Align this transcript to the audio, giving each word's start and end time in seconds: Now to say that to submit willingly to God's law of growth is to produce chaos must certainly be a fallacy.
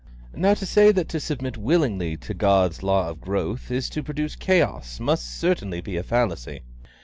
Now 0.33 0.55
to 0.55 0.65
say 0.65 0.91
that 0.93 1.09
to 1.09 1.19
submit 1.19 1.57
willingly 1.57 2.17
to 2.17 2.33
God's 2.33 2.81
law 2.81 3.07
of 3.07 3.21
growth 3.21 3.69
is 3.69 3.87
to 3.91 4.01
produce 4.01 4.35
chaos 4.35 4.99
must 4.99 5.39
certainly 5.39 5.79
be 5.79 5.95
a 5.95 6.01
fallacy. 6.01 6.61